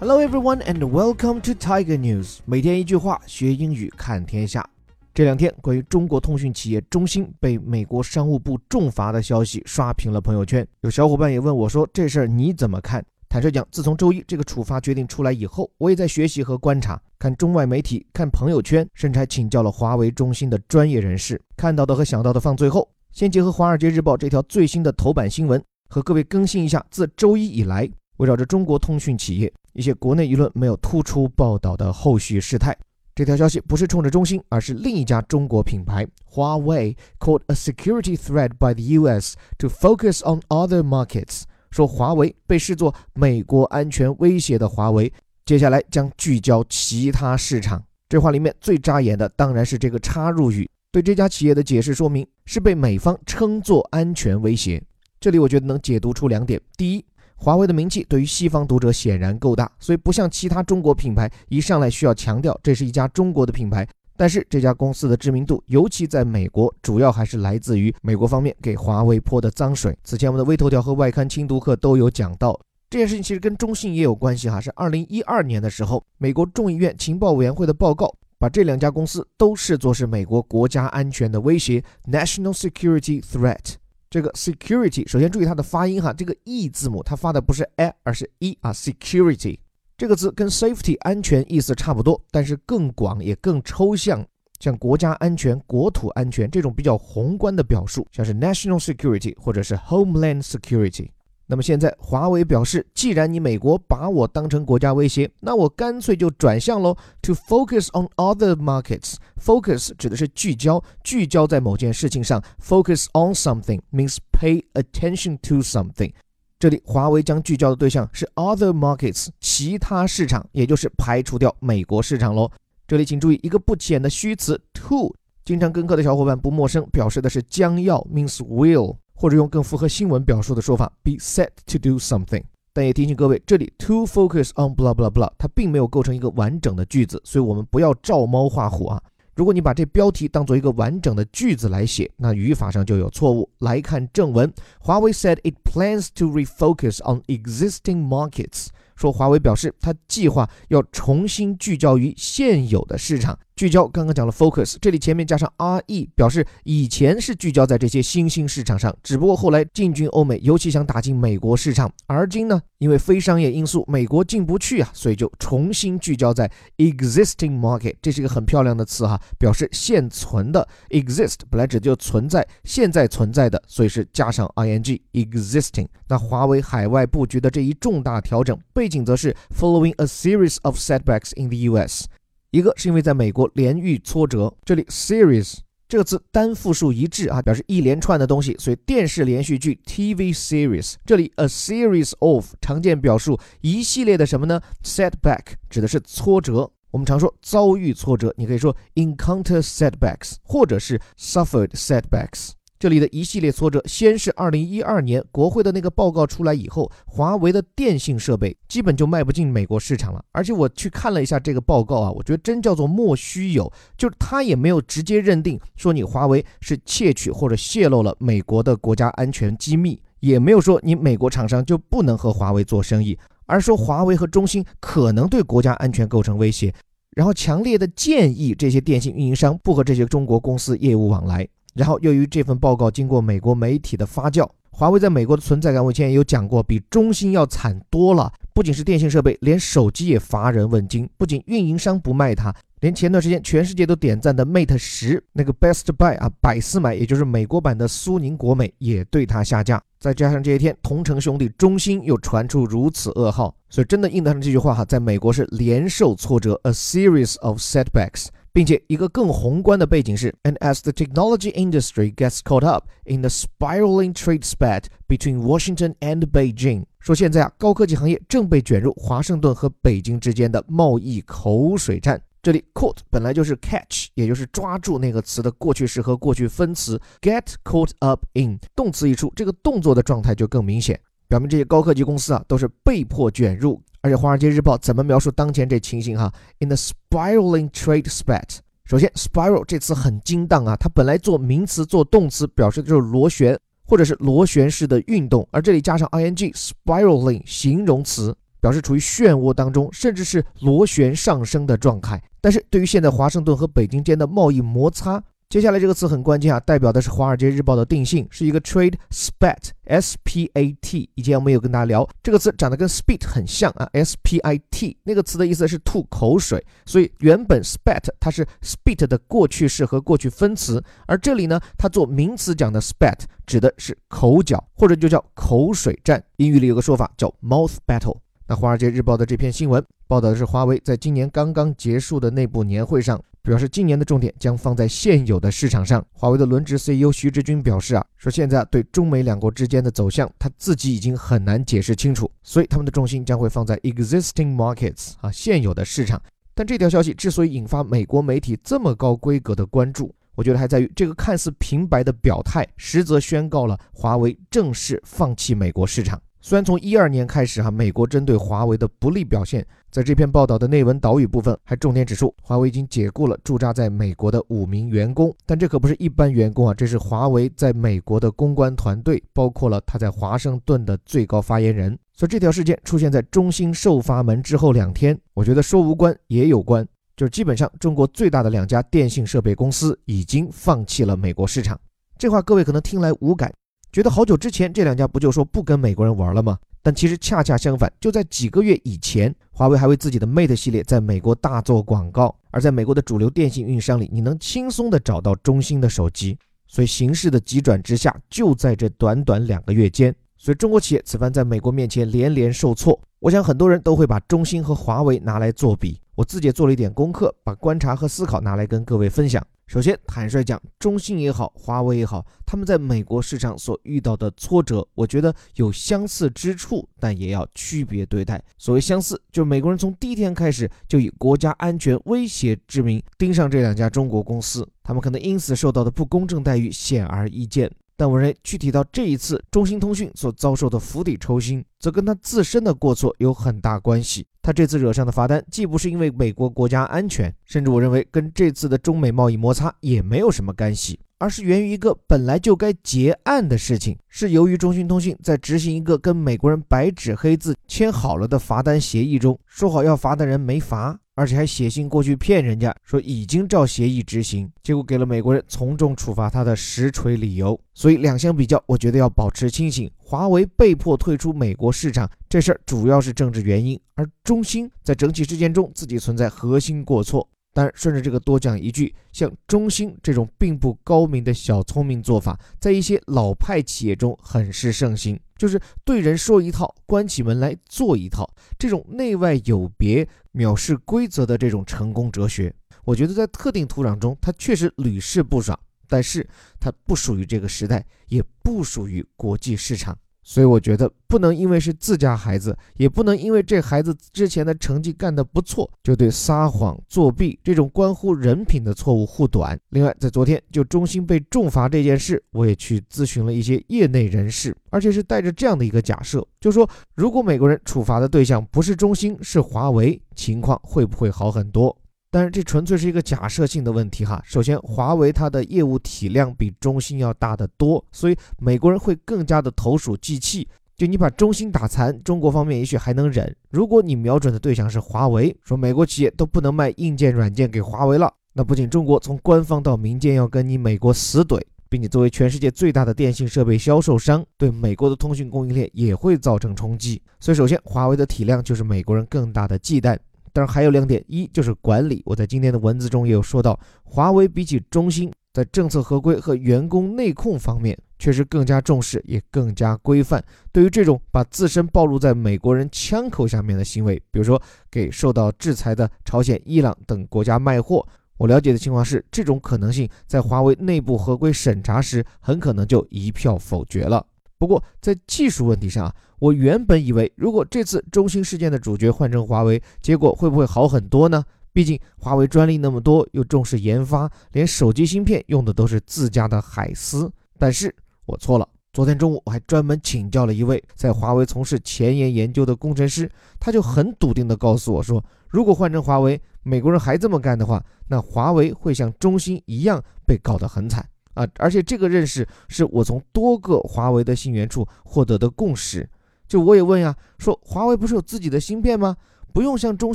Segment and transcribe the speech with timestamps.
[0.00, 2.38] Hello everyone and welcome to Tiger News。
[2.46, 4.66] 每天一句话，学英语看天下。
[5.12, 10.66] 这两天，关于中国通讯企业中兴被美国商务部重罚的消息刷屏了朋友圈。
[10.80, 21.38] 有小伙伴也问我说：“这事儿你怎么看？”坦率讲，自从周一这个处罚决定出来以后，我也在学习和观察，看中外媒体，看朋友圈，甚至还请教了华为、中兴的专业人士。
[21.58, 29.52] 看到的和想到的放最后，先结合《华尔街日报》这条最新的头版新闻，和各位更新一下自周一以来围绕着中国通讯企业。
[29.72, 32.76] 一些国内舆论没有突出报道的后续事态。
[33.14, 39.34] 这条消息不是冲着中兴，而是另一家中国品牌华为 called a security threat by the U.S.
[39.58, 41.42] to focus on other markets。
[41.70, 45.12] 说华为被视作美国安全威胁的华为，
[45.44, 47.82] 接下来将聚焦其他市场。
[48.08, 54.82] 这话里面最扎眼的当然是这个插入语，对这家企业的解释说明是被美方称作安全威胁。
[55.20, 57.04] 这里我觉得能解读出两点：第一，
[57.42, 63.88] 华为的名气对于西方读者显然够大，所以不像其他中国品牌一上来需要强调这是一家中国的品牌。
[64.14, 69.96] 但是这家公司的知名度，尤其在美国，主要还是来自于美国方面给华为泼的脏水。
[70.04, 74.60] 此前我们的微头条和外刊精读课都有讲到这件事情，其实跟中信也有关系哈。
[74.60, 83.79] 是二零一二年的时候，美国众议院情报委员会的报告把这两家公司都视作是美国国家安全的威胁 （national security threat）。
[84.10, 88.72] 这个 security，首先注意它的发音哈，这个 e 字母它发的不是 a，而是 e 啊。
[88.72, 89.56] security
[89.96, 94.26] 这个字跟 safety 安全意思差不多，但是更广也更抽象，
[94.58, 101.10] 像国家安全、国土安全这种比较宏观的表述，像是 national security 或者是 homeland security。
[101.50, 106.96] 那么现在，华为表示，既然你美国把我当成国家威胁，那我干脆就转向喽。
[107.22, 112.40] To focus on other markets, focus 指的是聚焦，聚焦在某件事情上。
[112.62, 116.12] Focus on something means pay attention to something。
[116.60, 122.48] 这里，华为将聚焦的对象是 other markets，其他市场，也就是排除掉美国市场喽。
[122.86, 125.12] 这里请注意一个不浅的虚词 to，
[125.44, 128.94] 经常跟课的小伙伴不陌生，表示的是将要，means will。
[129.20, 132.42] 或者用更符合新闻表述的说法，be set to do something。
[132.72, 138.98] 但也提醒各位，这里 to focus on blah blah blah，它并没有构成一个完整的句子，所以我们不要照猫画虎啊。
[139.34, 143.46] 如果你把这标题当做一个完整的句子来写，那语法上就有错误。
[143.58, 148.68] 来看正文，华为 said it plans to refocus on existing markets。
[148.96, 153.38] 说华为表示，它计划要重新聚焦于现有的市场。
[153.60, 161.92] 聚焦刚刚讲了 focus，这里前面加上 R E，表示以前是聚焦在这些新兴市场上，只不过后来进军欧美，尤其想打进美国市场。
[162.06, 167.94] 而今呢，因为非商业因素，美国进不去啊，所以就重新聚焦在 existing market。
[168.00, 175.88] 这是一个很漂亮的词哈，表示现存的 exist 本来指就存在，现在存在的，所以是加上 I N G existing。
[176.08, 178.58] 那华为海外布局的这一重大调整。
[178.72, 182.06] 背景则是 following a series of setbacks in the U.S.，
[182.50, 184.52] 一个是因为在美国连遇挫折。
[184.64, 190.94] 这里 series 这个词单复数一致啊，表示一连串的东西，所以电视连续剧 TV series。
[191.04, 196.70] 这里 a series of 常见表述一系列的什么呢？setback 指的是挫折。
[196.90, 202.50] 我们常说遭遇挫折，你可以说 encounter setbacks，或者是 suffered setbacks。
[202.80, 210.24] 这里的一系列挫折，先是二零一二年国会的那个报告出来以后，华为的电信设备基本就卖不进美国市场了。
[210.32, 226.72] 而且我去看了一下这个报告啊，我觉得真叫做莫须有，就是他也没有直接认定说你华为是窃取或者泄露了美国的国家安全机密，也没有说你美国厂商就不能和华为做生意，而说华为和中兴可能对国家安全构成威胁，
[227.14, 231.46] 然后强烈的建议这些电信运营商不和这些中国公司业务往来。
[231.74, 238.32] 然后，由于这份报告经过美国媒体的发酵，华为在美国的存在感，我以前也有讲过，比中兴要惨多了。
[238.52, 241.08] 不仅是电信设备，连手机也乏人问津。
[241.16, 249.80] 不仅运营商不卖它，连前段时间全世界都点赞的 Mate 十那个 Best Buy 啊，百思买，也就是美国版的苏宁国美，也对它下架。
[249.98, 258.26] 再加上这些天，同城兄弟中兴又传出如此噩耗，所以真的应得上这句话哈，在美国是连受挫折，a series of setbacks。
[258.52, 266.20] 并且一个更宏观的背景是，and as the technology industry gets caught up in the spiraling trade spat between Washington and
[266.30, 272.20] Beijing，说现在啊，高科技行业正被卷入华盛顿和北京之间的贸易口水战。
[272.42, 280.98] 这里 caught 本来就是 catch，也就是抓住那个词的过去式和过去分词，get caught up in 动词一出，这个动作的状态就更明显，
[281.28, 283.78] 表明这些高科技公司啊都是被迫卷入。
[284.02, 286.16] 而且《华尔街日报》怎么描述当前这情形？
[286.16, 288.58] 哈，in the spiraling trade spat。
[288.86, 302.20] 首先，spiral 这词很精当啊，它本来做名词做动词，表示的就是螺旋或者是螺旋式的运动，而这里加上 ing，spiraling 形容词，表示处于漩涡当中，甚至是螺旋上升的状态。
[302.40, 311.10] 但是对于现在华盛顿和北京间的贸易摩擦，接下来这个词很关键啊，代表的是《华尔街日报》的定性，是一个 trade spat，s p a t。
[311.16, 326.22] 以前我们有跟大家聊这个词，长得跟 spit 很像啊，s p i t 那个词的意思是吐口水，所以原本 spat 它是 spit 的过去式和过去分词，而这里呢，它做名词讲的 spat 指的是口角，或者就叫口水战。
[326.36, 328.18] 英语里有个说法叫 mouth battle。
[328.50, 333.22] 那《华尔街日报》的这篇新闻报道的是华为在今年刚刚结束的内部年会上。
[333.42, 336.04] 表示今年的重点将放在现有的市场上。
[336.12, 346.20] 华为的轮值 CEO 徐志军表示啊，说现在对中美两国之间的走向，他自己已经很难解释清楚，所以他们的重心将会放在 existing markets 啊现有的市场。
[346.52, 356.20] 但这条消息之所以引发美国媒体这么高规格的关注，我觉得还在于这个看似平白的表态，实则宣告了华为正式放弃美国市场。
[356.42, 371.96] 虽然从一二年开始哈，美国针对华为的不利表现，在这篇报道的内文导语部分还重点指出，华为已经解雇了驻扎在美国的五名员工，但这可不是一般员工啊，这是华为在美国的公关团队，包括了他在华盛顿的最高发言人。
[372.14, 381.78] 所以这条事件出现在中兴受罚门之后两天，我觉得说无关也有关，就是基本上中国最大的两家电信设备公司已经放弃了美国市场。
[382.16, 383.52] 这话各位可能听来无感。
[383.92, 386.58] 觉得好久之前这两家不就说不跟美国人玩了吗？
[386.82, 392.34] 但其实恰恰相反，就在几个月以前，华为还为自己的 Mate 系列在美国大做广告。
[392.52, 396.38] 而在美国的主流电信运营商里，你能轻松的找到中兴的手机。
[396.66, 400.14] 所以形势的急转直下，就在这短短两个月间。
[400.42, 406.00] 所以中国企业此番在美国面前连连受挫，我想很多人都会把中兴和华为拿来作比。
[406.14, 409.46] 我自己也做了一点功课，把观察和思考拿来跟各位分享。
[409.66, 418.42] 首先，坦率讲，中兴也好，华为也好，他们在美国市场所遇到的挫折，我觉得有相似之处，但也要区别对待。
[418.56, 427.70] 所谓相似，就是美国人从第一天开始就以国家安全威胁之名盯上这两家中国公司，他们可能因此受到的不公正待遇显而易见。
[428.00, 434.26] 但我认为，具体到这一次中兴通讯所遭受的釜底抽薪，则跟他自身的过错有很大关系。
[434.40, 450.98] 他这次惹上的罚单，既不是因为美国国家安全，甚至我认为跟这次的中美贸易摩擦也没有什么干系，而是源于一个本来就该结案的事情，是由于中兴通讯在执行一个跟美国人白纸黑字签好了的罚单协议中，说好要罚的人没罚。
[451.16, 457.60] 而且还写信过去骗人家说已经照协议执行，结果给了美国人从重处罚他的实锤理由。
[457.74, 459.90] 所以两相比较，我觉得要保持清醒。
[459.98, 467.28] 华为被迫退出美国市场这事儿主要是政治原因，而中兴在整体事件中自己存在核心过错。
[467.52, 475.18] 当然，顺着这个多讲一句，像中兴这种并不高明的小聪明做法，在一些老派企业中很是盛行。
[475.36, 482.54] 就是对人说一套，关起门来做一套，这种内外有别、藐视规则的这种成功哲学，
[482.84, 485.58] 我觉得在特定土壤中，它确实屡试不爽，
[485.88, 486.28] 但是
[486.60, 489.98] 它不属于这个时代，也不属于国际市场。
[490.30, 499.58] 所以我觉得不能因为是自家孩子，也不能因为这孩子之前的成绩干得不错，就对撒谎作弊这种关乎人品的错误护短。
[499.70, 511.76] 另外，在昨天就中兴被重罚这件事，我也去咨询了一些业内人士，而且是带着这样的一个假设，就说如果美国人处罚的对象不是中兴，是华为，情况会不会好很多？
[512.10, 514.20] 但是这纯粹是一个假设性的问题哈。
[514.24, 520.48] 首先，华为它的业务体量比中兴要大得多，所以美国人会更加的投鼠忌器。
[520.76, 531.38] 就你把中兴打残，中国方面也许还能忍；如果你瞄准的对象是华为，说美国企业都不能卖硬件软件给华为了，那不仅中国从官方到民间要跟你美国死怼，
[531.68, 537.02] 并且作为全世界最大的电信设备销售商，对美国的通讯供应链也会造成冲击。
[537.20, 539.98] 所以，首先，华为的体量就是美国人更大的忌惮。
[540.32, 542.02] 但是还有两点，一就是管理。
[542.04, 550.22] 我在今天的文字中也有说到，华为比起中兴，在政策合规和员工内控方面，确实更加重视，也更加规范。
[550.52, 564.04] 对于这种把自身暴露在美国人枪口下面的行为，比如说给受到制裁的朝鲜、伊朗等国家卖货，我了解的情况是，这种可能性在华为内部合规审查时，很可能就一票否决了。
[564.40, 571.22] 不过，在技术问题上啊，我原本以为，如果这次中兴事件的主角换成华为，结果会不会好很多呢？
[571.52, 577.12] 毕竟华为专利那么多，又重视研发，连手机芯片用的都是自家的海思。
[577.38, 577.74] 但是
[578.06, 578.48] 我错了。
[578.72, 590.88] 昨天中午，我还专门请教了一位在华为从事前沿研究的工程师，他就很笃定地告诉我说，如果换成华为，美国人还这么干的话，那华为会像中兴一样被搞得很惨。
[591.14, 591.26] 啊！
[591.38, 595.88] 而且这个认识是我从多个华为的信源处获得的共识，
[596.28, 598.96] 就我也问呀，说华为不是有自己的芯片吗？
[599.32, 599.94] 不用像中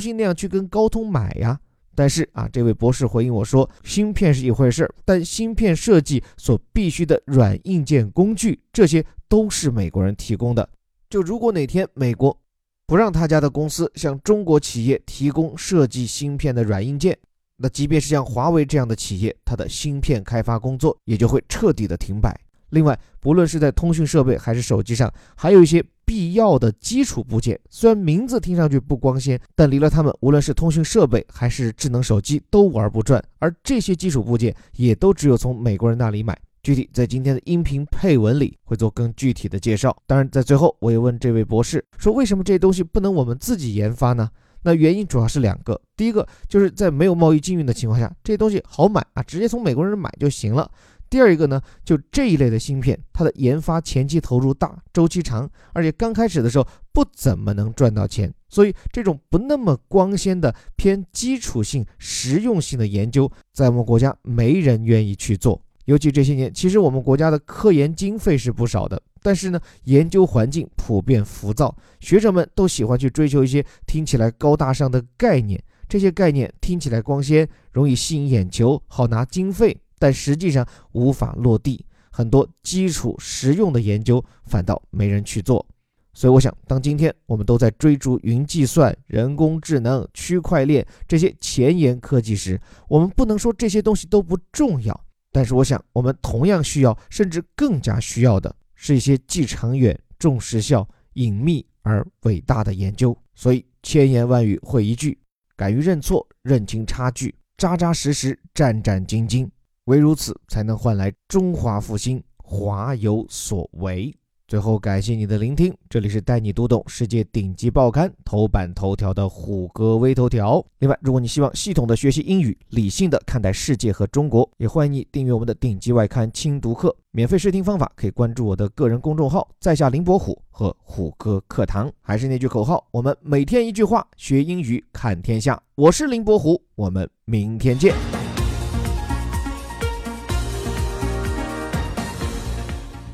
[0.00, 1.58] 兴那样去跟高通买呀。
[1.94, 10.68] 但是啊，这位博士回应我说，芯片是一回事儿，但芯片设计所必须的软硬件工具，这些都是美国人提供的。
[11.08, 12.38] 就如果哪天美国
[12.86, 17.16] 不让他家的公司向中国企业提供设计芯片的软硬件，
[17.56, 22.38] 那即便是像华为这样的企业，它的芯片开发工作也就会彻底的停摆。
[22.70, 33.22] 另外，不论是在通讯设备还是手机上，还有一些必要的基础部件，虽然名字听上去不光鲜，但离了它们，无论是通讯设备还是智能手机都玩不转。
[33.38, 36.36] 而这些基础部件也都只有从美国人那里买。
[36.62, 39.96] 具体在今天的音频配文里会做更具体的介绍。
[40.04, 44.28] 当然，在最后我也问这位博士说，为什么这些东西不能我们自己研发呢？
[44.66, 50.68] 那原因主要是两个，第一个就是在没有贸易禁运的情况下，这些东西好买啊，直接从美国人买就行了。
[51.08, 65.62] 第二一个呢，就这一类的芯片，它的研发前期投入大，周期长，而且刚开始的时候不怎么能赚到钱，所以这种不那么光鲜的偏基础性、实用性的研究，在我们国家没人愿意去做。
[65.84, 79.76] 尤其这些年，其实我们国家的科研经费是不少的，但是呢，研究环境普遍浮躁，学者们都喜欢去追求一些听起来高大上的概念，这些概念听起来光鲜，容易吸引眼球，好拿经费。
[79.98, 85.66] 但实际上无法落地，很多基础实用的研究反倒没人去做。
[86.14, 95.04] 所以我想，当今天我们都在追逐云计算、人工智能、区块链这些前沿科技时，我们不能说这些东西都不重要。
[95.32, 103.16] 但是我想，我们同样需要，甚至更加需要的是一些既长远、重实效、隐秘而伟大的研究。
[103.34, 105.18] 所以千言万语汇一句：
[105.56, 109.48] 敢于认错、认清差距，扎扎实实、战战兢兢。
[109.86, 114.14] 唯如此，才能换来中华复兴，华有所为。
[114.48, 120.64] 最后，感谢你的聆听，这里是带你读懂世界顶级报刊头版头条的虎哥微头条。
[120.78, 126.94] 另外，如果你希望系统的学习英语，理性的看待世界和中国，也欢迎你订阅我们的顶级外刊轻读课。
[127.10, 131.90] 免费试听方法可以关注我的个人公众号，在下林伯虎和虎哥课堂。
[132.00, 135.60] 还是那句口号，我们每天一句话，学英语看天下。
[135.74, 138.15] 我是林伯虎，我们明天见。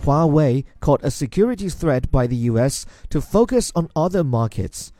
[0.02, 4.92] Huawei caught a security threat by the US to focus on other markets.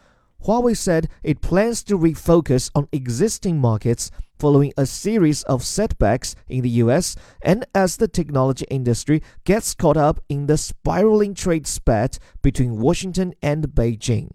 [0.45, 6.63] Huawei said it plans to refocus on existing markets following a series of setbacks in
[6.63, 12.21] the US and as the technology industry gets caught up in the spiraling trade spat
[12.41, 14.31] between Washington and Beijing.